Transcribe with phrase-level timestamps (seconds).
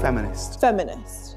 [0.00, 0.60] Feminist.
[0.60, 1.36] Feminist.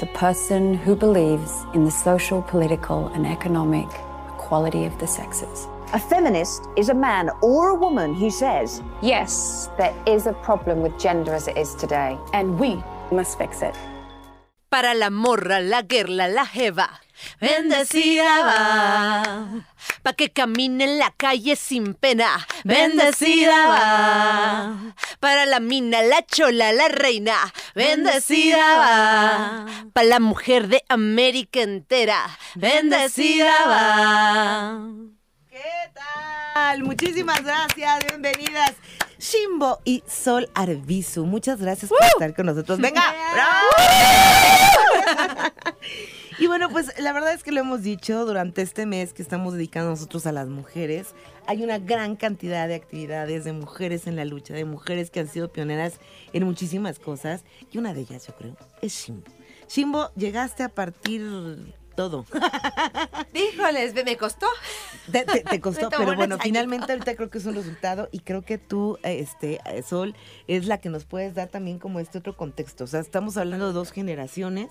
[0.00, 3.86] The person who believes in the social, political, and economic
[4.34, 5.68] equality of the sexes.
[5.92, 10.82] A feminist is a man or a woman who says, Yes, there is a problem
[10.82, 13.76] with gender as it is today, and we must fix it.
[14.68, 16.88] Para la morra, la guerra, la jeva.
[17.40, 19.66] Bendecida va,
[20.02, 22.46] pa' que camine en la calle sin pena.
[22.64, 27.36] Bendecida va, para la mina, la chola, la reina.
[27.74, 32.38] Bendecida va, para la mujer de América entera.
[32.54, 34.80] Bendecida va.
[35.50, 36.82] ¿Qué tal?
[36.82, 38.72] Muchísimas gracias, bienvenidas.
[39.22, 42.80] Shimbo y Sol Arbizu, muchas gracias por estar con nosotros.
[42.80, 43.14] ¡Venga!
[43.32, 43.68] ¡Bravo!
[46.42, 49.52] Y bueno, pues la verdad es que lo hemos dicho durante este mes que estamos
[49.54, 51.14] dedicando nosotros a las mujeres.
[51.46, 55.28] Hay una gran cantidad de actividades de mujeres en la lucha, de mujeres que han
[55.28, 56.00] sido pioneras
[56.32, 57.44] en muchísimas cosas.
[57.70, 59.22] Y una de ellas, yo creo, es Shimbo.
[59.68, 61.22] Shimbo, llegaste a partir
[61.94, 62.26] todo.
[63.34, 64.48] Híjoles, me costó.
[65.12, 68.42] Te, te- te costó, pero bueno, finalmente ahorita creo que es un resultado y creo
[68.42, 70.16] que tú, este, eh, Sol,
[70.48, 72.82] es la que nos puedes dar también como este otro contexto.
[72.82, 74.70] O sea, estamos hablando de dos generaciones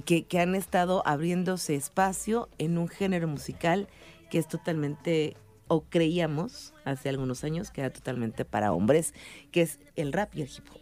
[0.00, 3.88] que, que han estado abriéndose espacio en un género musical
[4.30, 5.36] que es totalmente,
[5.68, 9.12] o creíamos hace algunos años, que era totalmente para hombres,
[9.50, 10.80] que es el rap y el hip hop.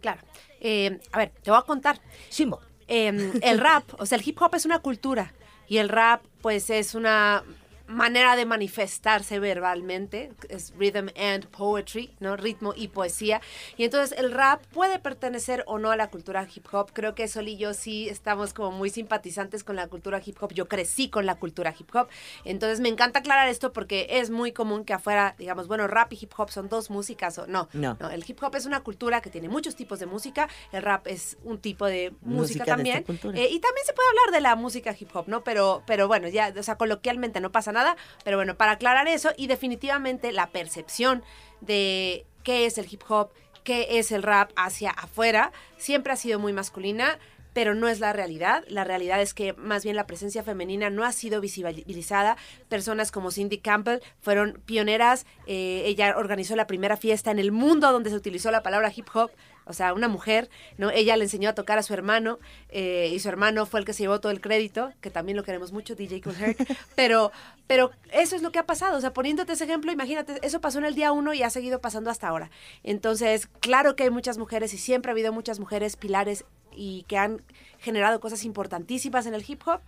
[0.00, 0.20] Claro.
[0.60, 2.00] Eh, a ver, te voy a contar.
[2.30, 2.60] Shimbo.
[2.86, 5.34] Eh, el rap, o sea, el hip hop es una cultura
[5.68, 7.44] y el rap, pues, es una
[7.90, 12.36] manera de manifestarse verbalmente, es rhythm and poetry, ¿no?
[12.36, 13.40] Ritmo y poesía.
[13.76, 16.92] Y entonces el rap puede pertenecer o no a la cultura hip hop.
[16.92, 20.52] Creo que Sol y yo sí estamos como muy simpatizantes con la cultura hip hop.
[20.54, 22.08] Yo crecí con la cultura hip hop.
[22.44, 26.18] Entonces me encanta aclarar esto porque es muy común que afuera, digamos, bueno, rap y
[26.20, 27.68] hip hop son dos músicas o no.
[27.72, 27.96] No.
[28.00, 30.48] no el hip hop es una cultura que tiene muchos tipos de música.
[30.72, 33.02] El rap es un tipo de música, Música de también.
[33.02, 33.38] cultura.
[33.38, 35.42] Eh, y también se puede hablar de la música hip hop, ¿no?
[35.44, 37.79] Pero, pero bueno, ya, o sea, coloquialmente no pasa nada.
[38.24, 41.22] Pero bueno, para aclarar eso y definitivamente la percepción
[41.60, 43.30] de qué es el hip hop,
[43.64, 47.18] qué es el rap hacia afuera, siempre ha sido muy masculina.
[47.52, 48.62] Pero no es la realidad.
[48.68, 52.36] La realidad es que más bien la presencia femenina no ha sido visibilizada.
[52.68, 55.26] Personas como Cindy Campbell fueron pioneras.
[55.48, 59.08] eh, ella organizó la primera fiesta en el mundo donde se utilizó la palabra hip
[59.12, 59.32] hop
[59.70, 60.90] o sea, una mujer, ¿no?
[60.90, 62.38] Ella le enseñó a tocar a su hermano
[62.68, 65.44] eh, y su hermano fue el que se llevó todo el crédito, que también lo
[65.44, 66.58] queremos mucho, DJ Cool Herc,
[66.96, 67.32] pero,
[67.66, 70.78] pero eso es lo que ha pasado, o sea, poniéndote ese ejemplo, imagínate, eso pasó
[70.78, 72.50] en el día uno y ha seguido pasando hasta ahora.
[72.82, 77.16] Entonces, claro que hay muchas mujeres y siempre ha habido muchas mujeres pilares y que
[77.16, 77.42] han
[77.78, 79.80] generado cosas importantísimas en el hip hop,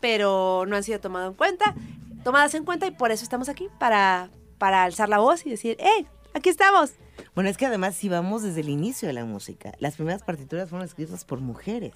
[0.00, 1.74] pero no han sido tomado en cuenta,
[2.22, 5.76] tomadas en cuenta y por eso estamos aquí, para, para alzar la voz y decir,
[5.80, 6.06] ¡hey!
[6.34, 6.92] Aquí estamos.
[7.34, 10.68] Bueno, es que además si vamos desde el inicio de la música, las primeras partituras
[10.68, 11.92] fueron escritas por mujeres,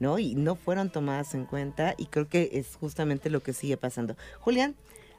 [0.00, 0.18] ¿no?
[0.18, 4.16] Y no fueron tomadas en cuenta y creo que es justamente lo que sigue pasando.
[4.40, 4.74] Julián,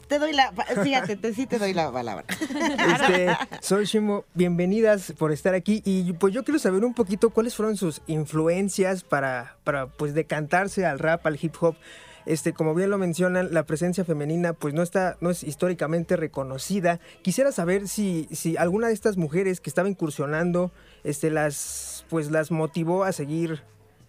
[0.07, 2.25] te doy la, fíjate, te, sí te doy la palabra.
[2.95, 7.55] Este, soy Shimo, bienvenidas por estar aquí y pues yo quiero saber un poquito cuáles
[7.55, 11.75] fueron sus influencias para, para pues decantarse al rap, al hip hop.
[12.25, 16.99] Este, como bien lo mencionan, la presencia femenina pues no está, no es históricamente reconocida.
[17.21, 20.71] Quisiera saber si, si alguna de estas mujeres que estaba incursionando,
[21.03, 23.61] este, las, pues las motivó a seguir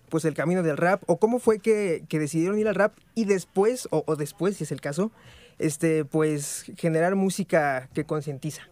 [0.09, 3.25] pues el camino del rap o cómo fue que, que decidieron ir al rap y
[3.25, 5.11] después, o, después si es el caso,
[5.59, 8.69] este, pues generar música que concientiza.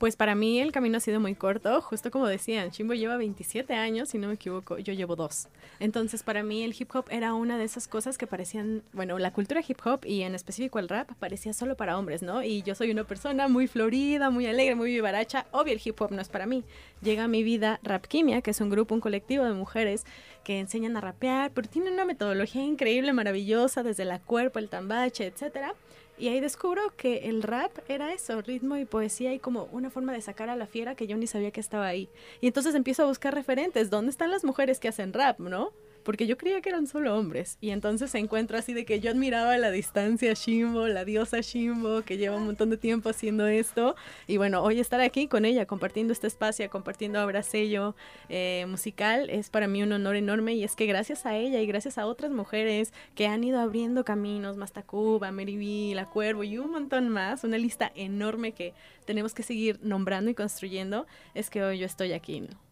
[0.00, 3.74] Pues para mí el camino ha sido muy corto, justo como decían, Chimbo lleva 27
[3.74, 5.48] años, si no me equivoco, yo llevo dos.
[5.78, 9.34] Entonces para mí el hip hop era una de esas cosas que parecían, bueno, la
[9.34, 12.42] cultura hip hop y en específico el rap parecía solo para hombres, ¿no?
[12.42, 16.12] Y yo soy una persona muy florida, muy alegre, muy vivaracha, obvio el hip hop
[16.12, 16.64] no es para mí.
[17.02, 20.06] Llega a mi vida Rap Quimia, que es un grupo, un colectivo de mujeres
[20.44, 25.26] que enseñan a rapear, pero tienen una metodología increíble, maravillosa, desde la cuerpo, el tambache,
[25.26, 25.74] etcétera.
[26.20, 30.12] Y ahí descubro que el rap era eso, ritmo y poesía y como una forma
[30.12, 32.10] de sacar a la fiera que yo ni sabía que estaba ahí.
[32.42, 33.88] Y entonces empiezo a buscar referentes.
[33.88, 35.72] ¿Dónde están las mujeres que hacen rap, no?
[36.10, 37.56] Porque yo creía que eran solo hombres.
[37.60, 42.02] Y entonces encuentro así de que yo admiraba a la distancia Shimbo, la diosa Shimbo,
[42.02, 43.94] que lleva un montón de tiempo haciendo esto.
[44.26, 47.94] Y bueno, hoy estar aquí con ella, compartiendo este espacio, compartiendo ahora sello
[48.28, 50.54] eh, musical, es para mí un honor enorme.
[50.54, 54.04] Y es que gracias a ella y gracias a otras mujeres que han ido abriendo
[54.04, 58.74] caminos, Mastacuba, Mary B, La Cuervo y un montón más, una lista enorme que
[59.04, 62.69] tenemos que seguir nombrando y construyendo, es que hoy yo estoy aquí, ¿no?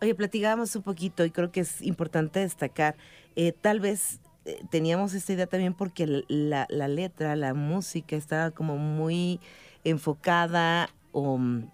[0.00, 2.96] Oye, platicábamos un poquito y creo que es importante destacar,
[3.34, 8.52] eh, tal vez eh, teníamos esta idea también porque la, la letra, la música estaba
[8.52, 9.40] como muy
[9.82, 11.68] enfocada o, mm,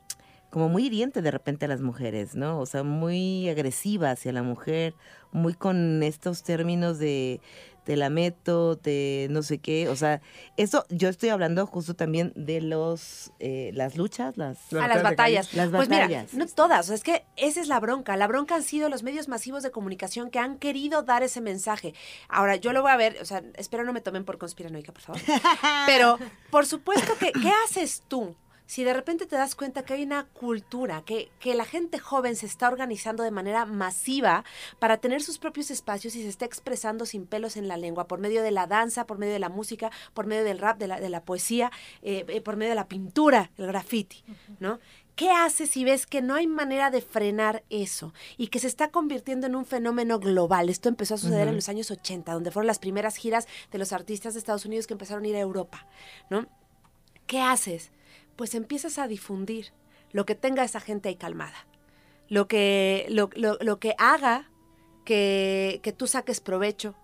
[0.49, 2.61] como muy hiriente de repente a las mujeres, ¿no?
[2.61, 4.95] O sea, muy agresiva hacia la mujer,
[5.33, 7.41] muy con estos términos de
[7.85, 10.21] te la meto, de no sé qué, o sea,
[10.57, 15.53] eso yo estoy hablando justo también de los eh, las luchas, las a las batallas.
[15.55, 16.33] Las pues batallas.
[16.33, 18.17] mira, no todas, o sea, es que esa es la bronca.
[18.17, 21.95] La bronca han sido los medios masivos de comunicación que han querido dar ese mensaje.
[22.29, 25.03] Ahora, yo lo voy a ver, o sea, espero no me tomen por conspiranoica, por
[25.03, 25.21] favor.
[25.87, 26.19] Pero,
[26.51, 28.35] por supuesto que, ¿qué haces tú?
[28.67, 32.35] Si de repente te das cuenta que hay una cultura, que, que la gente joven
[32.35, 34.45] se está organizando de manera masiva
[34.79, 38.21] para tener sus propios espacios y se está expresando sin pelos en la lengua, por
[38.21, 41.01] medio de la danza, por medio de la música, por medio del rap, de la,
[41.01, 41.71] de la poesía,
[42.03, 44.25] eh, eh, por medio de la pintura, el graffiti,
[44.61, 44.79] ¿no?
[45.17, 48.91] ¿Qué haces si ves que no hay manera de frenar eso y que se está
[48.91, 50.69] convirtiendo en un fenómeno global?
[50.69, 53.93] Esto empezó a suceder en los años 80, donde fueron las primeras giras de los
[53.93, 55.87] artistas de Estados Unidos que empezaron a ir a Europa,
[56.31, 56.47] ¿no?
[57.29, 57.93] ¿Qué haces?
[58.37, 59.73] Pues empiezas a difundir
[60.13, 61.67] lo que tenga esa gente ahí calmada,
[62.29, 64.51] lo que, lo, lo- lo que haga
[65.05, 66.95] que, que tú saques provecho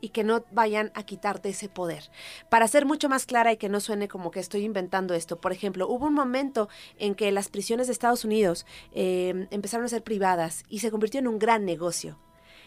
[0.00, 2.08] y que no vayan a quitarte ese poder.
[2.50, 5.50] Para ser mucho más clara y que no suene como que estoy inventando esto, por
[5.50, 6.68] ejemplo, hubo un momento
[6.98, 11.18] en que las prisiones de Estados Unidos eh, empezaron a ser privadas y se convirtió
[11.18, 12.16] en un gran negocio.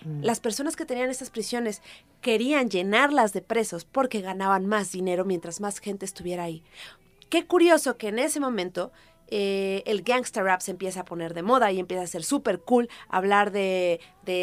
[0.03, 1.83] Las personas que tenían estas prisiones
[2.21, 6.63] querían llenarlas de presos porque ganaban más dinero mientras más gente estuviera ahí.
[7.31, 8.91] Qué curioso que en ese momento
[9.29, 12.59] eh, el gangster rap se empieza a poner de moda y empieza a ser súper
[12.59, 14.01] cool hablar de,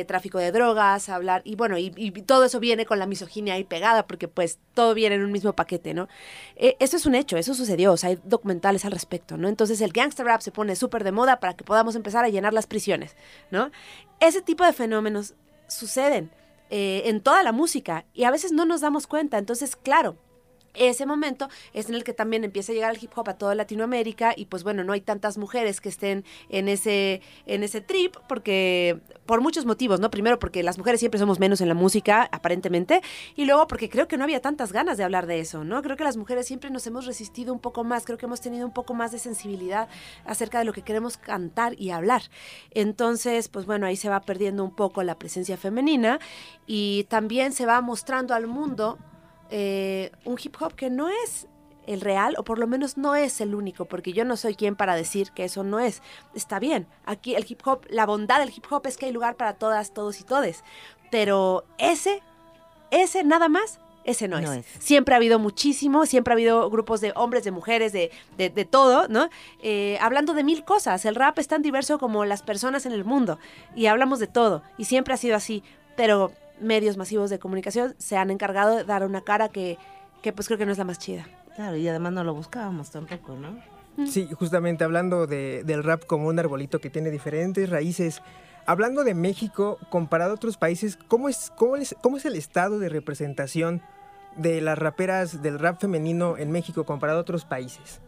[0.09, 1.91] tráfico de drogas, hablar, y bueno, y,
[2.23, 5.53] todo eso viene con la misoginia ahí pegada, porque pues todo viene en un mismo
[5.53, 6.09] paquete, ¿no?
[6.57, 9.49] Eh, eso es un hecho, eso sucedió, o sea, hay documentales al respecto, ¿no?
[9.49, 12.55] Entonces el gangster rap se pone súper de moda para que podamos empezar a llenar
[12.55, 13.17] las prisiones,
[13.51, 13.71] ¿no?
[14.19, 15.35] Ese tipo de fenómenos
[15.67, 16.31] suceden
[16.71, 20.17] eh, en toda la música y a veces no nos damos cuenta, entonces, claro,
[20.79, 23.55] ese momento es en el que también empieza a llegar el hip hop a toda
[23.55, 28.17] Latinoamérica y pues bueno, no hay tantas mujeres que estén en ese, en ese trip
[28.29, 30.11] porque por muchos motivos, ¿no?
[30.11, 33.03] Primero porque las mujeres siempre somos menos en la música, aparentemente,
[33.37, 35.83] y luego porque creo que no había tantas ganas de hablar de eso, ¿no?
[35.83, 38.67] Creo que las mujeres siempre nos hemos resistido un poco más, creo que hemos tenido
[38.67, 39.89] un poco más de sensibilidad
[40.25, 42.23] acerca de lo que queremos cantar y hablar.
[42.71, 46.19] Entonces, pues bueno, ahí se va perdiendo un poco la presencia femenina
[46.67, 48.99] y también se va mostrando al mundo
[49.51, 51.47] eh, un hip hop que no es
[51.87, 54.77] el real, o por lo menos no es el único, porque yo no soy quien
[54.77, 56.03] para decir que eso no es.
[56.35, 59.37] Está bien, aquí el hip hop, la bondad del hip hop es que hay lugar
[59.37, 60.65] para todas, todos y todes,
[61.11, 62.23] pero ese,
[62.91, 64.67] ese nada más, ese no, No es.
[64.67, 64.85] es.
[64.85, 68.65] Siempre ha habido muchísimo, siempre ha habido grupos de hombres, de mujeres, de, de, de
[68.67, 69.29] todo, ¿no?
[69.63, 71.05] Eh, hablando de mil cosas.
[71.05, 73.39] El rap es tan diverso como las personas en el mundo
[73.75, 75.63] y hablamos de todo y siempre ha sido así,
[75.97, 79.79] pero medios masivos de comunicación se han encargado de dar una cara que,
[80.23, 81.27] que pues creo que no es la más chida.
[81.57, 83.59] Claro, y además no lo buscábamos tampoco, ¿no?
[84.07, 88.23] Sí, justamente hablando de- del rap como un arbolito que tiene diferentes raíces.
[88.65, 92.79] Hablando de México, comparado a otros países, ¿cómo es, cómo es, cómo es el estado
[92.79, 93.83] de representación
[94.37, 98.01] de las raperas del rap femenino en México comparado a otros países?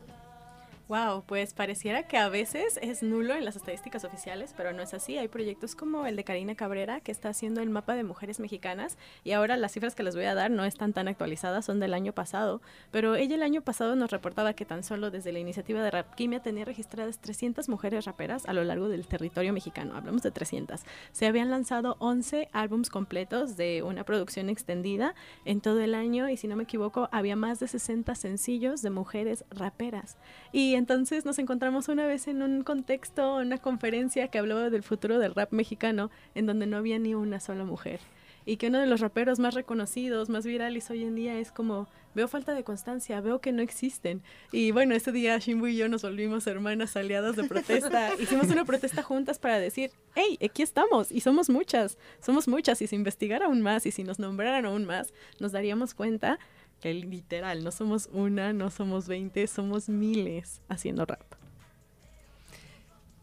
[0.90, 4.92] Wow, pues pareciera que a veces es nulo en las estadísticas oficiales, pero no es
[4.92, 5.16] así.
[5.16, 8.98] Hay proyectos como el de Karina Cabrera que está haciendo el mapa de mujeres mexicanas
[9.22, 11.94] y ahora las cifras que les voy a dar no están tan actualizadas, son del
[11.94, 12.60] año pasado,
[12.90, 16.40] pero ella el año pasado nos reportaba que tan solo desde la iniciativa de Rapquimia
[16.40, 19.94] tenía registradas 300 mujeres raperas a lo largo del territorio mexicano.
[19.96, 20.80] Hablamos de 300.
[21.12, 26.36] Se habían lanzado 11 álbums completos de una producción extendida en todo el año y
[26.36, 30.16] si no me equivoco había más de 60 sencillos de mujeres raperas.
[30.50, 35.18] Y entonces nos encontramos una vez en un contexto, una conferencia que hablaba del futuro
[35.18, 38.00] del rap mexicano, en donde no había ni una sola mujer.
[38.46, 41.86] Y que uno de los raperos más reconocidos, más virales hoy en día es como,
[42.14, 44.22] veo falta de constancia, veo que no existen.
[44.52, 48.14] Y bueno, ese día Shimbu y yo nos volvimos hermanas aliadas de protesta.
[48.18, 52.80] Hicimos una protesta juntas para decir, hey, aquí estamos y somos muchas, somos muchas.
[52.80, 56.38] Y si investigara aún más y si nos nombraran aún más, nos daríamos cuenta
[56.84, 61.22] literal, no somos una, no somos 20, somos miles haciendo rap.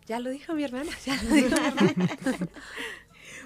[0.06, 2.08] Ya lo dijo mi hermana, ya lo dijo mi hermana.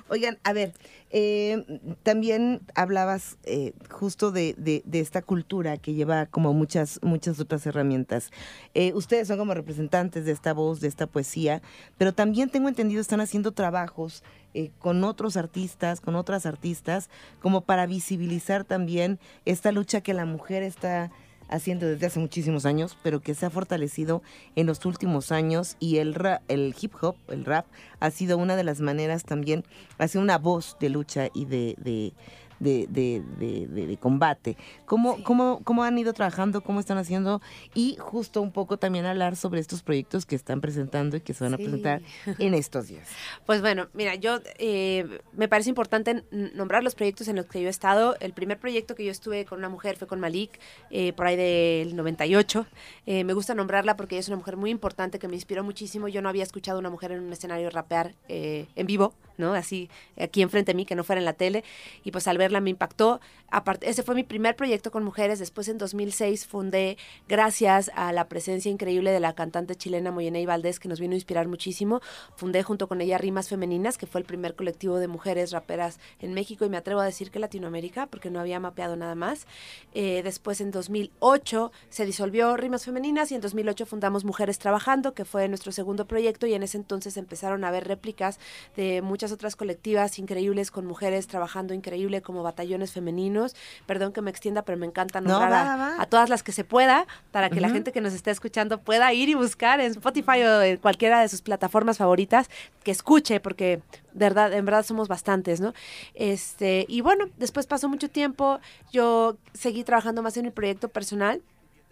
[0.09, 0.73] Oigan, a ver,
[1.09, 1.63] eh,
[2.03, 8.29] también hablabas eh, justo de, de- esta cultura que lleva como muchas, muchas otras herramientas.
[8.73, 11.61] Eh, ustedes son como representantes de esta voz, de esta poesía,
[11.97, 17.09] pero también tengo entendido están haciendo trabajos eh, con otros artistas, con otras artistas,
[17.41, 21.11] como para visibilizar también esta lucha que la mujer está
[21.51, 24.23] haciendo desde hace muchísimos años, pero que se ha fortalecido
[24.55, 27.65] en los últimos años y el, ra- el hip hop, el rap,
[27.99, 29.63] ha sido una de las maneras también,
[29.99, 32.13] ha sido una voz de lucha y de,
[32.61, 34.55] de, de- de- de- combate.
[34.85, 36.61] ¿Cómo, cómo, ¿Cómo han ido trabajando?
[36.61, 37.41] ¿Cómo están haciendo?
[37.73, 41.43] Y justo un poco también hablar sobre estos proyectos que están presentando y que se
[41.43, 41.63] van a Sí.
[41.63, 42.01] presentar
[42.39, 43.07] en estos días.
[43.45, 47.67] Pues bueno, mira, yo eh, me parece importante nombrar los proyectos en los que yo
[47.67, 48.15] he estado.
[48.19, 51.35] El primer proyecto que yo estuve con una mujer fue con Malik, eh, por ahí
[51.35, 52.65] del 98.
[53.07, 56.07] Eh, me gusta nombrarla porque es una mujer muy importante que me inspiró muchísimo.
[56.07, 59.53] Yo no había escuchado a una mujer en un escenario rapear eh, en vivo, ¿no?
[59.53, 59.89] Así,
[60.19, 61.63] aquí enfrente de mí, que no fuera en la tele.
[62.03, 63.21] Y pues al verla me impactó.
[63.49, 65.39] Aparte, ese fue mi primer proyecto con mujeres.
[65.39, 70.79] Después, en 2006, fundé, gracias a la presencia increíble de la cantante chilena Moyenei Valdés,
[70.79, 72.01] que nos vino a inspirar muchísimo,
[72.37, 76.33] fundé junto con ella Rimas Femeninas, que fue el primer colectivo de mujeres raperas en
[76.33, 79.47] México y me atrevo a decir que Latinoamérica, porque no había mapeado nada más.
[79.93, 85.25] Eh, después, en 2008, se disolvió Rimas Femeninas y en 2008 fundamos Mujeres Trabajando, que
[85.25, 88.39] fue nuestro segundo proyecto y en ese entonces empezaron a haber réplicas
[88.77, 93.55] de muchas otras colectivas increíbles con mujeres trabajando increíble como batallones femeninos.
[93.85, 96.63] Perdón que me extienda, pero me encanta No, nombrar va, a- todas las que se
[96.63, 100.41] pueda para que la gente que nos esté escuchando pueda ir y buscar en Spotify
[100.43, 102.49] o en cualquiera de sus plataformas favoritas
[102.83, 103.81] que escuche porque
[104.13, 105.73] de verdad en verdad somos bastantes, ¿no?
[106.13, 108.59] Este, y bueno, después pasó mucho tiempo,
[108.91, 111.41] yo seguí trabajando más en mi proyecto personal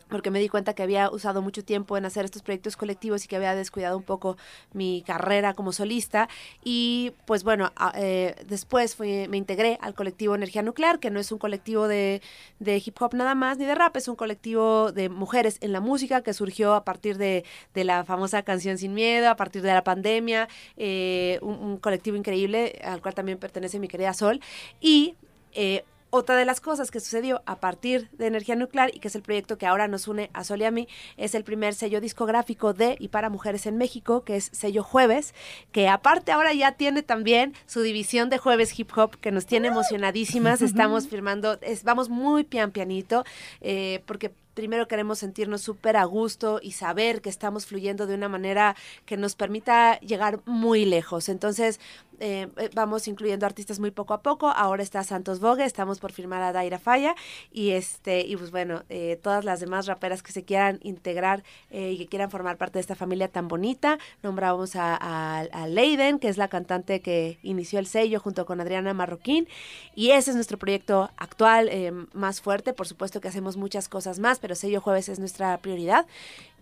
[0.10, 3.28] porque me di cuenta que había usado mucho tiempo en hacer estos proyectos colectivos y
[3.28, 4.38] que había descuidado un poco
[4.74, 6.28] mi carrera como solista.
[6.64, 11.38] Y pues bueno, eh, después me integré al colectivo Energía Nuclear, que no es un
[11.38, 12.22] colectivo de,
[12.60, 15.80] de hip hop nada más ni de rap, es un colectivo de mujeres en la
[15.80, 19.74] música que surgió a partir de, de la famosa canción Sin Miedo, a partir de
[19.74, 20.48] la pandemia,
[20.78, 24.40] eh, un, un colectivo increíble al cual también pertenece mi querida Sol.
[24.82, 25.16] Y
[25.54, 29.16] eh, otra de las cosas que sucedió a partir de Energía Nuclear y que es
[29.16, 30.88] el proyecto que ahora nos une a Sol y a mí,
[31.18, 35.34] es el primer sello discográfico de y para mujeres en México, que es Sello Jueves,
[35.72, 39.68] que aparte ahora ya tiene también su división de Jueves Hip Hop, que nos tiene
[39.68, 40.62] emocionadísimas.
[40.62, 43.24] Estamos firmando, es- vamos muy pian pianito,
[43.62, 48.28] eh, porque primero queremos sentirnos súper a gusto y saber que estamos fluyendo de una
[48.28, 48.76] manera
[49.06, 51.30] que nos permita llegar muy lejos.
[51.30, 51.80] Entonces,
[52.20, 54.48] eh, eh, vamos incluyendo artistas muy poco a poco.
[54.50, 57.16] Ahora está Santos Vogue, estamos por firmar a Daira Falla
[57.52, 61.92] y este y pues bueno, eh, todas las demás raperas que se quieran integrar eh,
[61.92, 64.00] y que quieran formar parte de esta familia tan bonita.
[64.24, 68.62] Nombramos a, a, a Leiden, que es la cantante que inició el sello junto con
[68.62, 69.48] Adriana Marroquín
[69.96, 71.70] y ese es nuestro proyecto actual
[72.14, 72.74] más fuerte.
[72.74, 76.06] Por supuesto que hacemos muchas cosas más, pero sello jueves es nuestra prioridad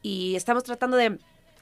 [0.02, 1.18] y estamos tratando de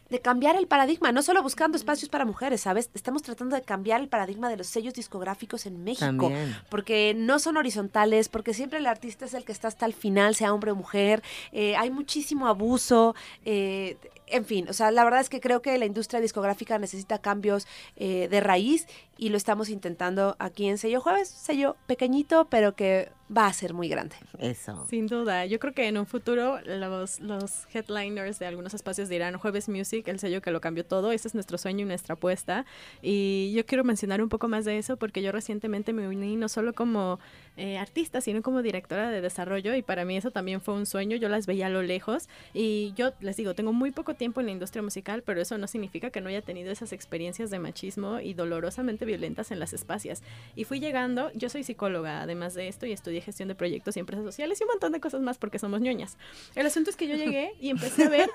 [0.09, 2.89] de cambiar el paradigma, no solo buscando espacios para mujeres, ¿sabes?
[2.93, 6.55] Estamos tratando de cambiar el paradigma de los sellos discográficos en México, También.
[6.69, 10.35] porque no son horizontales, porque siempre el artista es el que está hasta el final,
[10.35, 13.97] sea hombre o mujer, eh, hay muchísimo abuso, eh,
[14.27, 17.67] en fin, o sea, la verdad es que creo que la industria discográfica necesita cambios
[17.96, 23.12] eh, de raíz y lo estamos intentando aquí en Sello Jueves, sello pequeñito, pero que
[23.36, 24.15] va a ser muy grande.
[24.39, 24.86] Eso.
[24.89, 29.38] Sin duda, yo creo que en un futuro los, los headliners de algunos espacios dirán
[29.38, 32.65] Jueves Music, el sello que lo cambió todo, ese es nuestro sueño y nuestra apuesta.
[33.01, 36.50] Y yo quiero mencionar un poco más de eso porque yo recientemente me uní no
[36.50, 37.20] solo como
[37.57, 41.17] eh, artista, sino como directora de desarrollo y para mí eso también fue un sueño,
[41.17, 44.47] yo las veía a lo lejos y yo les digo, tengo muy poco tiempo en
[44.47, 48.19] la industria musical, pero eso no significa que no haya tenido esas experiencias de machismo
[48.19, 50.24] y dolorosamente violentas en las espacias.
[50.55, 54.00] Y fui llegando, yo soy psicóloga además de esto y estudié gestión de proyectos y
[54.00, 56.17] empresas sociales y un montón de cosas más porque somos ñoñas.
[56.55, 58.29] El asunto es que yo llegué y empecé a ver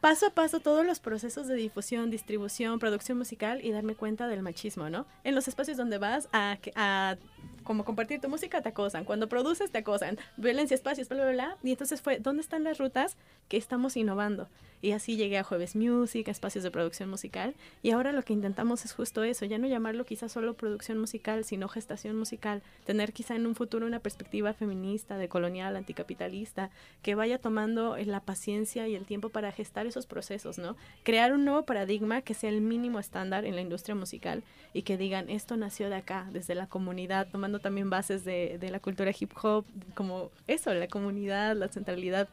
[0.00, 4.42] paso a paso todos los procesos de difusión, distribución, producción musical y darme cuenta del
[4.42, 5.06] machismo, ¿no?
[5.24, 7.16] En los espacios donde vas a, a
[7.64, 11.56] como compartir tu música te acosan, cuando produces te acosan, violencia, espacios, bla, bla, bla.
[11.62, 13.16] Y entonces fue, ¿dónde están las rutas
[13.48, 14.48] que estamos innovando?
[14.84, 17.54] Y así llegué a Jueves Music, a espacios de producción musical.
[17.82, 21.44] Y ahora lo que intentamos es justo eso, ya no llamarlo quizás solo producción musical,
[21.44, 22.62] sino gestación musical.
[22.84, 26.68] Tener quizá en un futuro una perspectiva feminista, decolonial, anticapitalista,
[27.00, 30.76] que vaya tomando eh, la paciencia y el tiempo para gestar esos procesos, ¿no?
[31.02, 34.44] Crear un nuevo paradigma que sea el mínimo estándar en la industria musical
[34.74, 38.70] y que digan, esto nació de acá, desde la comunidad, tomando también bases de, de
[38.70, 42.28] la cultura hip hop, como eso, la comunidad, la centralidad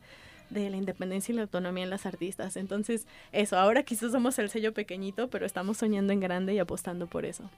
[0.51, 2.58] de la independencia y la autonomía en las artistas.
[2.58, 7.08] Entonces, eso, ahora quizás somos el sello pequeñito, pero estamos soñando en grande y apostando
[7.08, 7.50] por eso.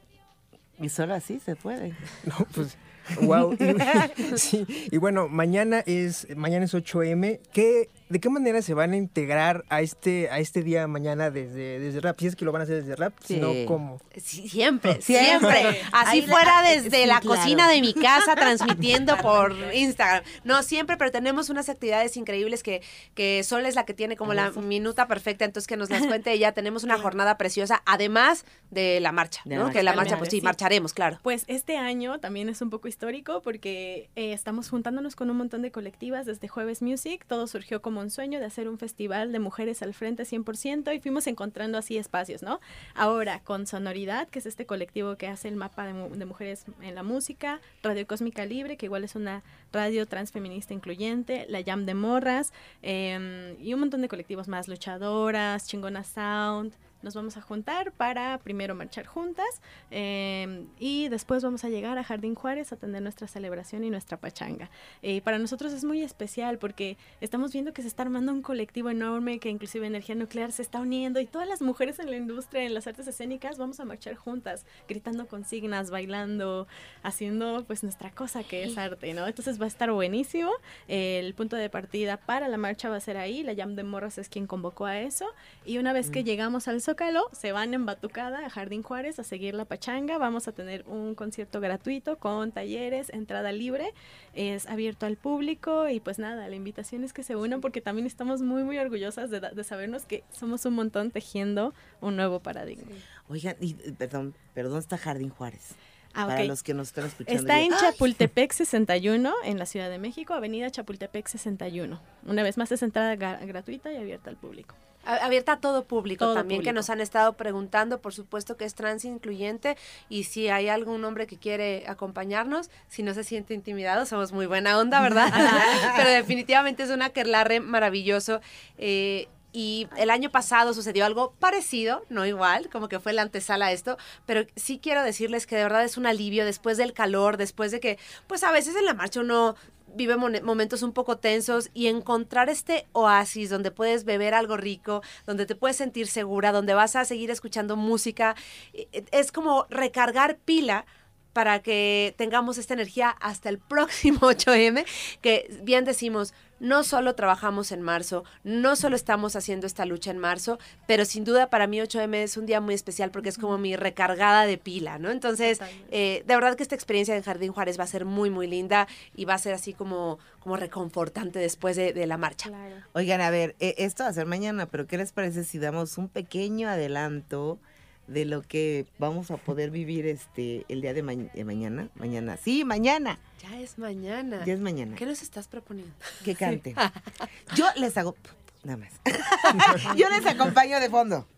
[0.79, 1.95] Y solo así se puede.
[2.25, 2.77] No, pues,
[3.21, 3.53] wow.
[3.53, 3.57] Y,
[4.37, 7.39] sí, y bueno, mañana es, mañana es 8M.
[7.51, 11.79] ¿Qué ¿de qué manera se van a integrar a este, a este día mañana desde,
[11.79, 12.19] desde rap?
[12.19, 13.35] Si es que lo van a hacer desde rap, Sí.
[13.35, 13.99] sino cómo.
[14.21, 15.81] Sí, siempre, Siempre.
[15.91, 17.41] Así Ahí fuera desde sí, la claro.
[17.41, 20.23] cocina de mi casa transmitiendo por Instagram.
[20.43, 22.83] No, siempre, pero tenemos unas actividades increíbles que,
[23.15, 26.31] que Sol es la que tiene como la minuta perfecta, entonces que nos las cuente
[26.33, 26.51] ella.
[26.51, 29.63] Tenemos una jornada preciosa, además de la marcha, De la ¿no?
[29.65, 29.79] marcha.
[29.79, 30.41] Que la marcha, pues sí, Sí.
[30.43, 31.17] marcharemos, claro.
[31.23, 35.63] Pues este año también es un poco histórico porque eh, estamos juntándonos con un montón
[35.63, 37.25] de colectivas desde Jueves Music.
[37.27, 40.99] Todo surgió como un sueño de hacer un festival de mujeres al frente 100% y
[40.99, 42.59] fuimos encontrando así espacios, ¿no?
[42.93, 46.93] Ahora con Sonoridad, que es este colectivo que hace el mapa de, de mujeres en
[46.93, 51.95] la música, Radio Cósmica Libre, que igual es una radio transfeminista incluyente, La Jam de
[51.95, 56.73] Morras em, y un montón de colectivos más, luchadoras, Chingona Sound.
[57.03, 62.03] Nos vamos a juntar para primero marchar juntas eh, y después vamos a llegar a
[62.03, 64.69] Jardín Juárez a tener nuestra celebración y nuestra pachanga.
[65.01, 68.89] Eh, para nosotros es muy especial porque estamos viendo que se está armando un colectivo
[68.89, 72.63] enorme que inclusive Energía Nuclear se está uniendo y todas las mujeres en la industria,
[72.63, 76.67] en las artes escénicas, vamos a marchar juntas, gritando consignas, bailando,
[77.03, 79.27] haciendo pues nuestra cosa que es arte, ¿no?
[79.27, 80.51] Entonces va a estar buenísimo.
[80.87, 83.43] El punto de partida para la marcha va a ser ahí.
[83.43, 85.25] La Jam de Morras es quien convocó a eso.
[85.65, 89.23] Y una vez que llegamos al Zócalo, se van en Batucada a Jardín Juárez a
[89.23, 90.19] seguir la pachanga.
[90.19, 93.95] Vamos a tener un concierto gratuito con talleres, entrada libre.
[94.35, 98.05] Es abierto al público y pues nada, la invitación es que se unan porque también
[98.05, 102.91] estamos muy, muy orgullosas de, de sabernos que somos un montón tejiendo un nuevo paradigma.
[103.27, 105.71] Oigan, y, eh, perdón, perdón, está Jardín Juárez.
[106.13, 107.41] Ah, Para los que nos están escuchando.
[107.41, 107.71] Está en.
[107.71, 111.99] Chapultepec 61, en la Ciudad de México, Avenida Chapultepec 61.
[112.27, 114.75] Una vez más es entrada gra- gratuita y abierta al público.
[115.05, 118.73] Abierta a todo público Todo también, que nos han estado preguntando, por supuesto que es
[118.75, 119.77] trans incluyente,
[120.09, 124.45] y si hay algún hombre que quiere acompañarnos, si no se siente intimidado, somos muy
[124.45, 125.31] buena onda, ¿verdad?
[125.97, 128.41] Pero definitivamente es un aquelarre maravilloso.
[128.77, 133.67] eh, y el año pasado sucedió algo parecido, no igual, como que fue la antesala
[133.67, 137.37] a esto, pero sí quiero decirles que de verdad es un alivio después del calor,
[137.37, 139.55] después de que, pues a veces en la marcha uno
[139.95, 145.45] vive momentos un poco tensos y encontrar este oasis donde puedes beber algo rico, donde
[145.45, 148.35] te puedes sentir segura, donde vas a seguir escuchando música,
[148.73, 150.85] eh, eh, es como recargar pila
[151.33, 154.85] para que tengamos esta energía hasta el próximo 8M,
[155.21, 160.17] que bien decimos, no solo trabajamos en marzo, no solo estamos haciendo esta lucha en
[160.17, 163.57] marzo, pero sin duda para mí 8M es un día muy especial porque es como
[163.57, 165.11] mi recargada de pila, ¿no?
[165.11, 165.59] Entonces,
[165.91, 168.87] eh, de verdad que esta experiencia en Jardín Juárez va a ser muy, muy linda
[169.13, 172.47] y va a ser así como, como reconfortante después de, de la marcha.
[172.47, 172.75] Claro.
[172.93, 175.97] Oigan, a ver, eh, esto va a ser mañana, pero ¿qué les parece si damos
[175.97, 177.59] un pequeño adelanto
[178.07, 181.89] de lo que vamos a poder vivir este el día de, ma- de mañana?
[181.95, 183.19] Mañana, sí, mañana.
[183.41, 184.43] Ya es mañana.
[184.45, 184.95] Ya es mañana.
[184.95, 185.93] ¿Qué nos estás proponiendo?
[186.23, 186.75] Que cante.
[187.55, 188.15] Yo les hago
[188.63, 188.93] nada más.
[189.97, 191.27] Yo les acompaño de fondo.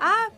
[0.00, 0.28] Ah,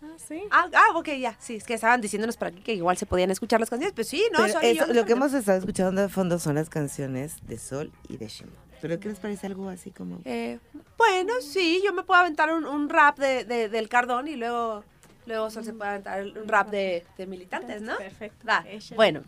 [0.00, 0.40] Ah, sí.
[0.52, 1.36] ah, ah, ok, ya.
[1.40, 3.92] Sí, es que estaban diciéndonos por aquí que igual se podían escuchar las canciones.
[3.94, 6.54] Pues sí, no, Pero yo eso, nos lo que hemos estado escuchando de fondo son
[6.54, 8.52] las canciones de Sol y de Shimbo.
[8.80, 10.18] ¿Pero qué les parece algo así como?
[10.24, 10.58] Eh,
[10.96, 14.84] bueno, sí, yo me puedo aventar un, un rap de, de- del Cardón y luego,
[15.26, 17.96] luego Sol se puede aventar un rap de, de militantes, ¿no?
[17.96, 18.46] Perfecto.
[18.48, 18.64] Va,
[18.96, 19.22] bueno,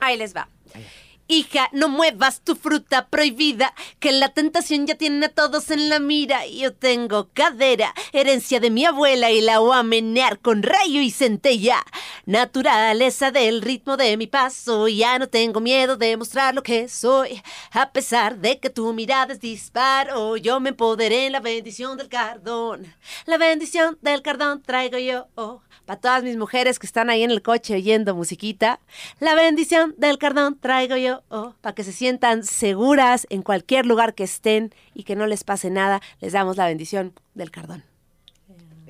[0.00, 0.48] ahí les va.
[1.30, 6.00] Hija, no muevas tu fruta prohibida, que la tentación ya tiene a todos en la
[6.00, 6.46] mira.
[6.46, 11.10] Yo tengo cadera, herencia de mi abuela y la voy a menear con rayo y
[11.10, 11.84] centella.
[12.24, 17.42] Naturaleza del ritmo de mi paso, ya no tengo miedo de mostrar lo que soy.
[17.72, 22.08] A pesar de que tu mirada es disparo, yo me empoderé en la bendición del
[22.08, 22.86] cardón.
[23.26, 25.28] La bendición del cardón traigo yo.
[25.84, 28.78] Para todas mis mujeres que están ahí en el coche oyendo musiquita,
[29.20, 34.24] la bendición del cardón traigo yo, para que se sientan seguras en cualquier lugar que
[34.24, 37.87] estén y que no les pase nada, les damos la bendición del cardón.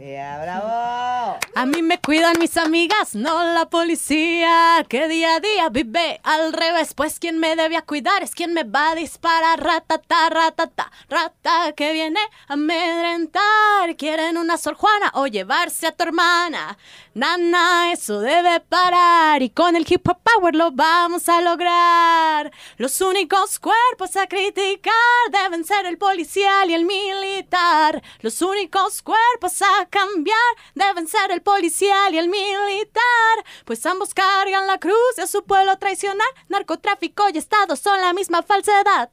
[0.00, 1.40] ¡Ea, bravo!
[1.56, 6.52] A mí me cuidan mis amigas, no la policía, que día a día vive al
[6.52, 6.94] revés.
[6.94, 9.61] Pues quien me debe a cuidar es quien me va a disparar.
[9.61, 13.96] Ratata, ratata, rata que viene a amedrentar.
[13.96, 16.78] Quieren una Sor Juana o llevarse a tu hermana.
[17.14, 19.42] Nana, eso debe parar.
[19.42, 22.52] Y con el hip hop power lo vamos a lograr.
[22.76, 24.92] Los únicos cuerpos a criticar
[25.32, 28.00] deben ser el policial y el militar.
[28.20, 30.37] Los únicos cuerpos a cambiar
[30.74, 33.44] deben ser el policial y el militar.
[33.64, 36.29] Pues ambos cargan la cruz y a su pueblo traicionar.
[36.48, 39.11] Narcotráfico y Estado son la misma falsedad.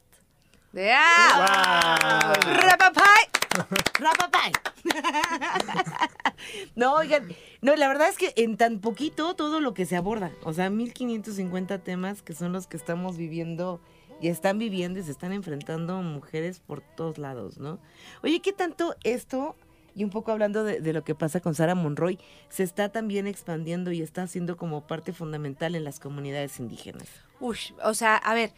[0.72, 2.34] ¡Yeah!
[2.40, 3.24] ¡Rapapay!
[3.98, 4.52] ¡Rapapay!
[6.76, 7.28] no, oigan,
[7.62, 10.70] no, la verdad es que en tan poquito todo lo que se aborda, o sea,
[10.70, 13.80] 1550 temas que son los que estamos viviendo
[14.20, 17.78] y están viviendo y se están enfrentando mujeres por todos lados, ¿no?
[18.22, 19.56] Oye, ¿qué tanto esto,
[19.96, 22.18] y un poco hablando de, lo que pasa con Sara Monroy,
[22.50, 27.08] se está también expandiendo y está siendo como parte fundamental en las comunidades indígenas?
[27.40, 28.52] Ush, o sea, a ver,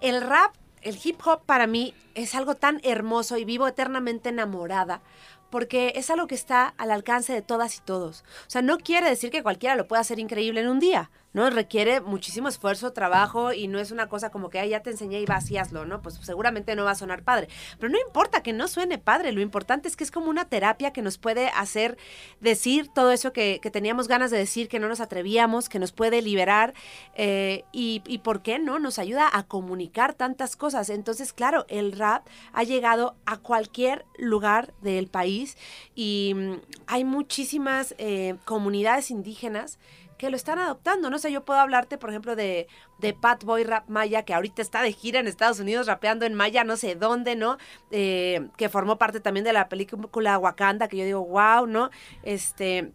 [0.00, 5.02] el rap, el hip hop para mí es algo tan hermoso y vivo eternamente enamorada.
[5.50, 8.22] Porque es algo que está al alcance de todas y todos.
[8.46, 11.48] O sea, no quiere decir que cualquiera lo pueda hacer increíble en un día, ¿no?
[11.50, 15.20] Requiere muchísimo esfuerzo, trabajo y no es una cosa como que "Ay, ya te enseñé
[15.20, 16.02] y vas y hazlo, ¿no?
[16.02, 17.48] Pues seguramente no va a sonar padre.
[17.78, 20.92] Pero no importa que no suene padre, lo importante es que es como una terapia
[20.92, 21.96] que nos puede hacer
[22.40, 26.22] decir todo eso que, teníamos ganas de decir, que no nos atrevíamos, que nos puede
[26.22, 26.74] liberar
[27.14, 28.78] eh, y, y, ¿por qué no?
[28.78, 30.90] Nos ayuda a comunicar tantas cosas.
[30.90, 35.56] Entonces, claro, el rap ha llegado a cualquier lugar del país
[35.94, 36.54] y mm,
[36.86, 39.78] hay muchísimas eh, comunidades indígenas
[40.18, 41.08] que lo están adoptando.
[41.08, 42.66] No sé, yo puedo hablarte, por ejemplo, de,
[42.98, 46.34] de Pat Boy Rap Maya, que ahorita está de gira en Estados Unidos rapeando en
[46.34, 47.56] Maya, no sé dónde, ¿no?
[47.90, 51.90] Eh, que formó parte también de la película Wakanda, que yo digo, wow, ¿no?
[52.22, 52.92] Este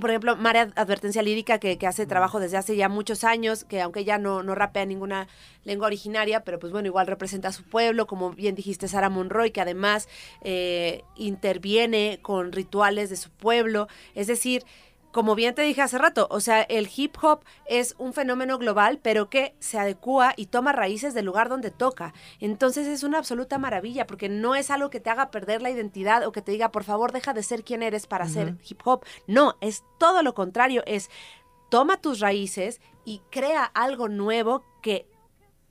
[0.00, 3.80] por ejemplo, María Advertencia Lírica, que, que, hace trabajo desde hace ya muchos años, que
[3.80, 5.28] aunque ya no, no rapea ninguna
[5.64, 9.50] lengua originaria, pero pues bueno, igual representa a su pueblo, como bien dijiste, Sara Monroy,
[9.50, 10.08] que además
[10.40, 14.64] eh, interviene con rituales de su pueblo, es decir,
[15.12, 18.98] como bien te dije hace rato, o sea, el hip hop es un fenómeno global,
[19.02, 22.14] pero que se adecua y toma raíces del lugar donde toca.
[22.38, 26.26] Entonces es una absoluta maravilla, porque no es algo que te haga perder la identidad
[26.26, 28.30] o que te diga, por favor, deja de ser quien eres para uh -huh.
[28.30, 29.04] hacer hip hop.
[29.26, 31.10] No, es todo lo contrario, es
[31.70, 35.06] toma tus raíces y crea algo nuevo que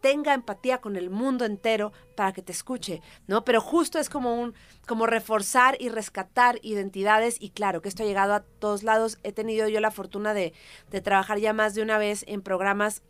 [0.02, 3.44] tenga empatía con el mundo entero para que te escuche, ¿no?
[3.44, 4.54] Pero justo es como un
[4.88, 9.20] como reforzar y rescatar identidades y claro que esto ha llegado a todos lados.
[9.24, 10.54] He tenido yo la fortuna de,
[10.90, 13.02] de trabajar ya más de una vez en programas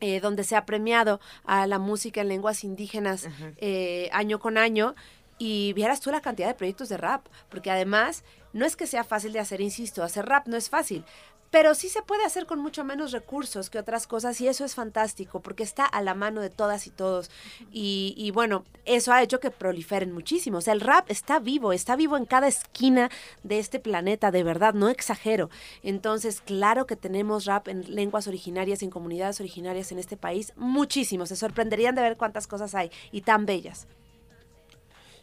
[0.00, 3.54] eh, donde se ha premiado a la música en lenguas indígenas uh -huh.
[3.56, 4.94] eh, año con año
[5.38, 9.04] y vieras tú la cantidad de proyectos de rap, porque además no es que sea
[9.04, 11.04] fácil de hacer, insisto, hacer rap no es fácil,
[11.50, 14.74] pero sí se puede hacer con mucho menos recursos que otras cosas y eso es
[14.74, 17.30] fantástico porque está a la mano de todas y todos.
[17.72, 20.58] Y, bueno, eso ha hecho que proliferen muchísimo.
[20.58, 23.10] O sea, el rap está vivo, está vivo en cada esquina
[23.42, 25.48] de este planeta, de verdad, no exagero.
[25.82, 31.26] Entonces, claro que tenemos rap en lenguas originarias, en comunidades originarias en este país, muchísimo.
[31.26, 33.86] Se sorprenderían de ver cuántas cosas hay y tan bellas.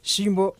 [0.01, 0.55] Shimbo,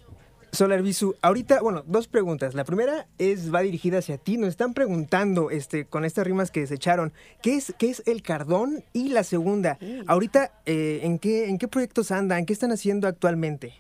[0.56, 2.54] Solar Bisu, ahorita, bueno, dos preguntas.
[2.54, 4.38] La primera es, va dirigida hacia ti.
[4.38, 8.84] Nos están preguntando, este, con estas rimas que desecharon, ¿qué es, qué es el cardón?
[8.94, 10.02] Y la segunda, mm.
[10.08, 12.46] ahorita, eh, ¿en, qué, ¿en qué proyectos andan?
[12.46, 13.74] ¿Qué están haciendo actualmente?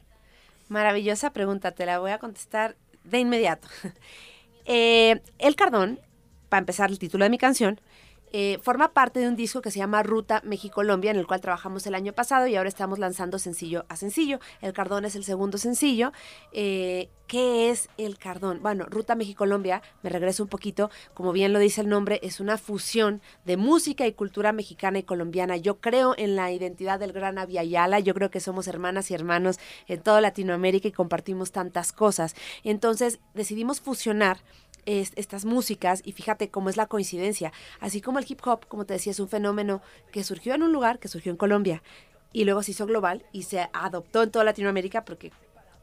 [0.67, 3.67] Maravillosa pregunta, te la voy a contestar de inmediato.
[4.65, 5.99] eh, el cardón,
[6.49, 7.79] para empezar el título de mi canción,
[8.37, 11.87] eh, forma parte de un disco que se llama Ruta México-Colombia, en el cual trabajamos
[11.87, 14.41] el año pasado y ahora estamos lanzando sencillo a sencillo.
[14.59, 16.11] El Cardón es el segundo sencillo.
[16.51, 18.61] Eh, ¿Qué es el Cardón?
[18.61, 22.57] Bueno, Ruta México-Colombia, me regreso un poquito, como bien lo dice el nombre, es una
[22.57, 25.55] fusión de música y cultura mexicana y colombiana.
[25.55, 29.59] Yo creo en la identidad del gran Aviala, yo creo que somos hermanas y hermanos
[29.87, 32.35] en toda Latinoamérica y compartimos tantas cosas.
[32.63, 34.39] Entonces decidimos fusionar
[34.85, 37.51] es, estas músicas y fíjate cómo es la coincidencia.
[37.79, 40.71] Así como el hip hop, como te decía, es un fenómeno que surgió en un
[40.71, 41.81] lugar, que surgió en Colombia
[42.35, 45.31] y luego se hizo global y se adoptó en toda Latinoamérica porque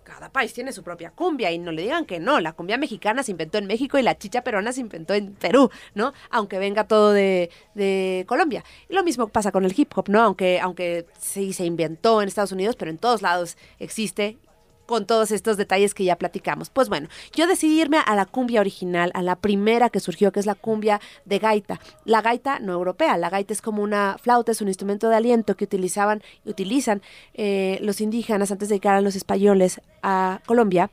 [0.05, 3.23] cada país tiene su propia cumbia y no le digan que no, la cumbia mexicana
[3.23, 6.13] se inventó en México y la chicha peruana se inventó en Perú, ¿no?
[6.31, 8.65] Aunque venga todo de, de Colombia.
[8.89, 10.21] Y lo mismo pasa con el hip hop, ¿no?
[10.21, 14.39] Aunque, aunque sí se inventó en Estados Unidos, pero en todos lados existe
[14.87, 16.71] con todos estos detalles que ya platicamos.
[16.71, 20.41] Pues bueno, yo decidí irme a la cumbia original, a la primera que surgió, que
[20.41, 21.81] es la cumbia de gaita.
[22.05, 25.57] La gaita no europea, la gaita es como una flauta, es un instrumento de aliento
[25.57, 27.03] que utilizaban, utilizan
[27.35, 30.91] eh, los indígenas antes de llegar a los españoles a Colombia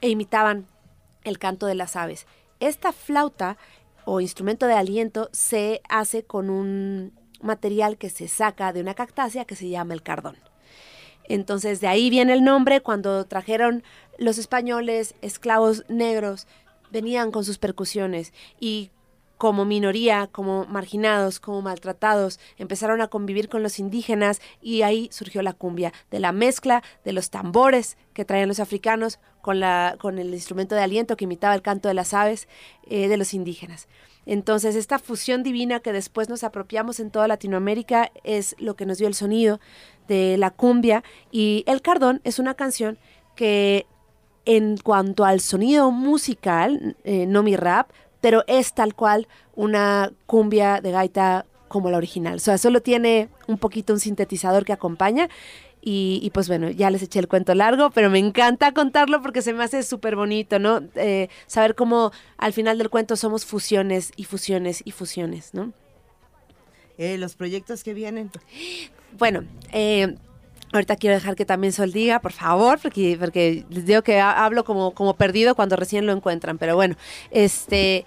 [0.00, 0.66] e imitaban
[1.24, 2.26] el canto de las aves.
[2.60, 3.56] Esta flauta
[4.04, 9.44] o instrumento de aliento se hace con un material que se saca de una cactácea
[9.44, 10.36] que se llama el cardón.
[11.28, 13.82] Entonces de ahí viene el nombre, cuando trajeron
[14.18, 16.46] los españoles esclavos negros,
[16.90, 18.90] venían con sus percusiones y
[19.42, 25.42] como minoría, como marginados, como maltratados, empezaron a convivir con los indígenas y ahí surgió
[25.42, 30.20] la cumbia, de la mezcla de los tambores que traían los africanos con, la, con
[30.20, 32.46] el instrumento de aliento que imitaba el canto de las aves
[32.86, 33.88] eh, de los indígenas.
[34.26, 38.98] Entonces, esta fusión divina que después nos apropiamos en toda Latinoamérica es lo que nos
[38.98, 39.58] dio el sonido
[40.08, 42.98] de la cumbia y El Cardón es una canción
[43.36, 43.86] que
[44.44, 50.80] en cuanto al sonido musical, eh, no mi rap, pero es tal cual una cumbia
[50.80, 52.36] de gaita como la original.
[52.36, 55.28] O sea, solo tiene un poquito un sintetizador que acompaña.
[55.84, 59.42] Y, y, pues bueno, ya les eché el cuento largo, pero me encanta contarlo porque
[59.42, 60.80] se me hace súper bonito, ¿no?
[60.94, 65.72] Eh, saber cómo al final del cuento somos fusiones y fusiones y fusiones, ¿no?
[66.98, 68.30] Eh, los proyectos que vienen.
[69.18, 70.14] Bueno, eh,
[70.74, 74.42] Ahorita quiero dejar que también Sol diga, por favor, porque, porque les digo que ha-
[74.42, 76.56] hablo como, como perdido cuando recién lo encuentran.
[76.56, 76.96] Pero bueno,
[77.30, 78.06] este.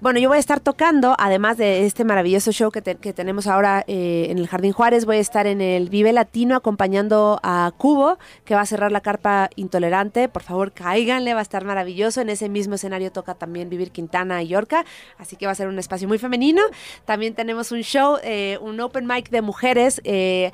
[0.00, 3.84] Bueno, yo voy a estar tocando, además de este maravilloso show que, que tenemos ahora
[3.86, 8.18] eh, en el Jardín Juárez, voy a estar en el Vive Latino acompañando a Cubo,
[8.44, 10.28] que va a cerrar la carpa intolerante.
[10.28, 12.20] Por favor, cáiganle, va a estar maravilloso.
[12.20, 14.84] En ese mismo escenario toca también Vivir Quintana y Yorca,
[15.16, 16.60] así que va a ser un espacio muy femenino.
[17.06, 20.02] También tenemos un show, eh, un open mic de mujeres.
[20.04, 20.52] eh,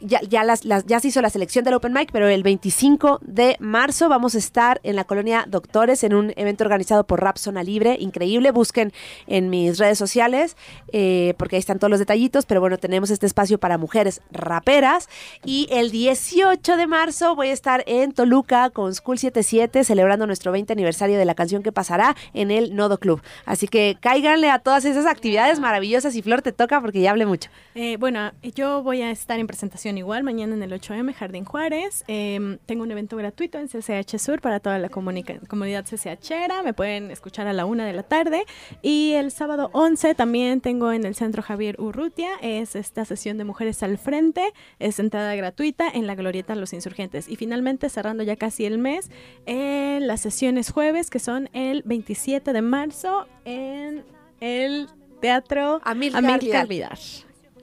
[0.00, 4.34] ya, ya, se hizo la selección del Open Mic, pero el 25 de marzo vamos
[4.34, 7.96] a estar en la colonia Doctores en un evento organizado por Rap Zona Libre.
[7.98, 8.50] Increíble.
[8.50, 8.92] Busquen
[9.26, 10.56] en mis redes sociales
[10.92, 12.46] eh, porque ahí están todos los detallitos.
[12.46, 15.08] Pero bueno, tenemos este espacio para mujeres raperas.
[15.44, 20.52] Y el 18 de marzo voy a estar en Toluca con School 77 celebrando nuestro
[20.52, 23.20] 20 aniversario de la canción que pasará en el Nodo Club.
[23.46, 27.26] Así que cáiganle a todas esas actividades maravillosas y Flor te toca porque ya hablé
[27.26, 27.50] mucho.
[27.74, 32.04] Eh, bueno, yo voy a estar en presentación igual mañana en el 8M Jardín Juárez.
[32.06, 36.62] Eh, tengo un evento gratuito en CCH Sur para toda la comunidad CCHera.
[36.62, 38.44] Me pueden escuchar a la una de la tarde.
[38.82, 42.30] Y el sábado 11 también tengo en el Centro Javier Urrutia.
[42.42, 44.52] Es esta sesión de Mujeres al Frente.
[44.78, 47.28] Es entrada gratuita en la Glorieta Los Insurgentes.
[47.28, 49.10] Y finalmente, cerrando ya casi el mes,
[49.46, 54.04] eh, las sesiones jueves que son el 27 de marzo en
[54.40, 54.88] el
[55.20, 56.98] Teatro Amílcar Amílcar Vidal.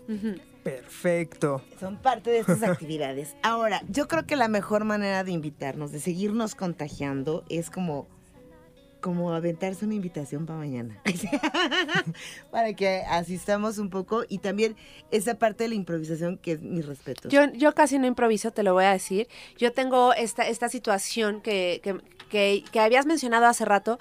[0.07, 0.48] Vidal.
[0.75, 1.61] Perfecto.
[1.79, 3.35] Son parte de estas actividades.
[3.41, 8.07] Ahora, yo creo que la mejor manera de invitarnos, de seguirnos contagiando, es como,
[9.01, 11.01] como aventarse una invitación para mañana.
[12.51, 14.75] para que asistamos un poco y también
[15.11, 17.29] esa parte de la improvisación que es mi respeto.
[17.29, 19.27] Yo, yo casi no improviso, te lo voy a decir.
[19.57, 21.93] Yo tengo esta, esta situación que, que,
[22.29, 23.97] que- que habías mencionado hace rato,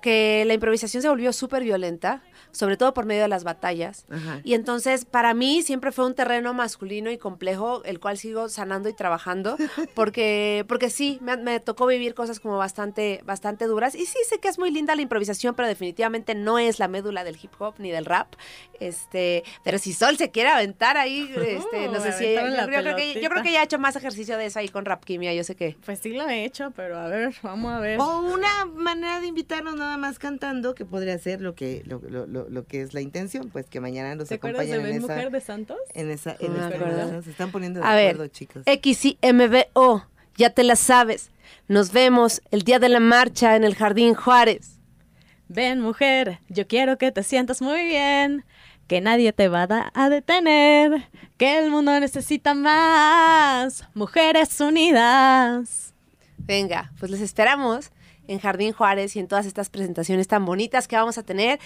[0.00, 4.04] que la improvisación se volvió súper violenta, sobre todo por medio de las batallas.
[4.10, 4.40] Ajá.
[4.44, 8.88] Y entonces, para mí, siempre fue un terreno masculino y complejo, el cual sigo sanando
[8.88, 9.56] y trabajando,
[9.94, 13.94] porque, porque sí, me, me tocó vivir cosas como bastante, bastante duras.
[13.94, 17.24] Y sí, sé que es muy linda la improvisación, pero definitivamente no es la médula
[17.24, 18.34] del hip hop ni del rap.
[18.80, 22.66] Este, pero si Sol se quiere aventar ahí, este, no Uh, sé si yo, la
[22.66, 25.04] creo que, yo creo que ella ha hecho más ejercicio de eso ahí con Rap
[25.04, 25.76] Quimia, yo sé que.
[25.84, 28.00] Pues sí lo he hecho, pero a ver, vamos a ver.
[28.00, 32.26] O una manera de invitarnos nada más cantando, que podría ser lo que, lo, lo-
[32.32, 35.00] lo- lo que es la intención, pues que mañana nos ¿Te acuerdas de acompañen en
[35.00, 35.78] Ben esa, Mujer de Santos?
[35.94, 36.84] en esa, en No esta acuerdo.
[36.86, 37.22] conversación.
[37.24, 38.62] Se están poniendo de A ver, acuerdo, chicos.
[38.66, 41.30] XIMBO, ya te la sabes.
[41.68, 44.78] Nos vemos el día de la marcha en el Jardín Juárez.
[45.48, 48.44] Ven, mujer, yo quiero que te sientas muy bien,
[48.88, 55.92] que nadie te va a detener, que el mundo necesita más mujeres unidas.
[56.38, 57.90] Venga, pues les esperamos
[58.28, 61.58] en Jardín Juárez y en todas estas presentaciones tan bonitas que vamos a tener.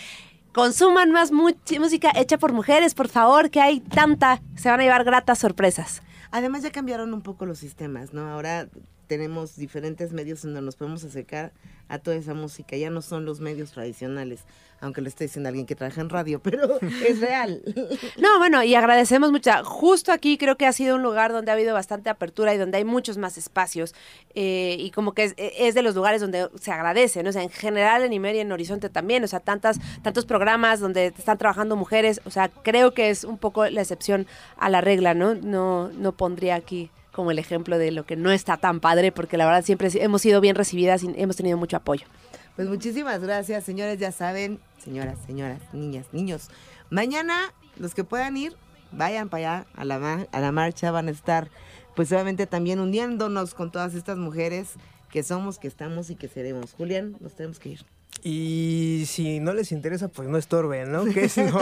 [0.57, 4.41] Consuman más música hecha por mujeres, por favor, que hay tanta.
[4.55, 6.03] Se van a llevar gratas sorpresas.
[6.31, 8.27] Además ya cambiaron un poco los sistemas, ¿no?
[8.31, 8.67] Ahora
[9.07, 11.53] tenemos diferentes medios donde nos podemos acercar
[11.89, 12.77] a toda esa música.
[12.77, 14.41] Ya no son los medios tradicionales,
[14.81, 17.63] aunque lo esté diciendo alguien que trabaja en radio, pero es real.
[18.19, 19.51] No, bueno, y agradecemos mucho.
[19.65, 22.79] Justo aquí creo que ha sido un lugar donde ha habido bastante apertura y donde
[22.79, 23.95] hay muchos más espacios.
[24.35, 27.31] eh, y como que es, es de los lugares donde se agradece, ¿no?
[27.31, 29.23] O sea, en general en Imer y en Horizonte también.
[29.23, 32.21] O sea, tantas, tantos programas donde están trabajando mujeres.
[32.25, 35.35] O sea, creo que es un poco la excepción a la regla, ¿no?
[35.35, 39.37] No, no pondría aquí como el ejemplo de lo que no está tan padre, porque
[39.37, 42.07] la verdad siempre hemos sido bien recibidas y hemos tenido mucho apoyo.
[42.55, 46.49] Pues muchísimas gracias, señores, ya saben, señoras, señoras, niñas, niños.
[46.91, 48.55] Mañana, los que puedan ir,
[48.93, 51.51] vayan para allá a la, a la marcha, van a estar,
[51.97, 54.75] pues obviamente también uniéndonos con todas estas mujeres
[55.11, 56.73] que somos, que estamos y que seremos.
[56.75, 57.85] Julián, nos tenemos que ir.
[58.23, 61.05] Y si no les interesa, pues no estorben, ¿no?
[61.05, 61.61] Que es lo-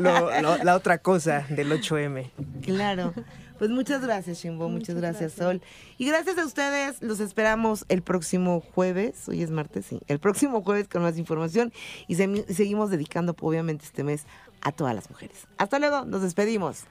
[0.00, 2.30] lo- lo- la otra cosa del 8M.
[2.62, 3.12] Claro.
[3.58, 4.68] Pues muchas gracias, Shimbo.
[4.68, 5.62] Muchas, gracias, Sol.
[5.98, 7.02] Y gracias a ustedes.
[7.02, 9.28] Los esperamos el próximo jueves.
[9.28, 10.00] Hoy es martes, sí.
[10.08, 11.72] El próximo jueves con más información.
[12.06, 14.24] Y se- seguimos dedicando, obviamente, este mes
[14.62, 15.46] a todas las mujeres.
[15.58, 16.04] Hasta luego.
[16.04, 16.84] Nos despedimos.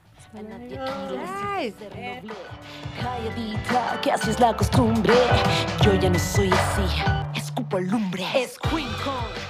[3.00, 5.14] Calladita, que así es la costumbre.
[5.84, 6.82] Yo ya no soy así.
[7.40, 8.24] Escupo lumbre.
[8.36, 9.45] Es Queen Con.